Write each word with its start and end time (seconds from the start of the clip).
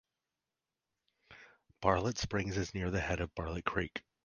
Bartlett 1.79 2.17
Springs 2.17 2.57
is 2.57 2.73
near 2.73 2.89
the 2.89 2.99
head 3.01 3.19
of 3.21 3.35
Bartlett 3.35 3.65
Creek. 3.65 4.01